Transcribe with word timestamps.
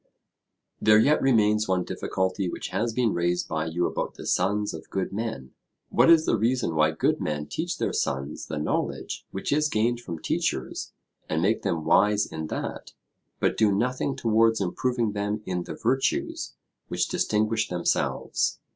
There 0.81 0.97
yet 0.97 1.21
remains 1.21 1.67
one 1.67 1.83
difficulty 1.83 2.49
which 2.49 2.69
has 2.69 2.91
been 2.91 3.13
raised 3.13 3.47
by 3.47 3.67
you 3.67 3.85
about 3.85 4.15
the 4.15 4.25
sons 4.25 4.73
of 4.73 4.89
good 4.89 5.13
men. 5.13 5.51
What 5.89 6.09
is 6.09 6.25
the 6.25 6.35
reason 6.39 6.73
why 6.73 6.89
good 6.89 7.21
men 7.21 7.45
teach 7.45 7.77
their 7.77 7.93
sons 7.93 8.47
the 8.47 8.57
knowledge 8.57 9.27
which 9.29 9.51
is 9.53 9.69
gained 9.69 9.99
from 9.99 10.17
teachers, 10.17 10.91
and 11.29 11.39
make 11.39 11.61
them 11.61 11.85
wise 11.85 12.25
in 12.25 12.47
that, 12.47 12.93
but 13.39 13.55
do 13.55 13.71
nothing 13.71 14.15
towards 14.15 14.59
improving 14.59 15.11
them 15.11 15.43
in 15.45 15.65
the 15.65 15.75
virtues 15.75 16.55
which 16.87 17.07
distinguish 17.07 17.67
themselves? 17.67 18.57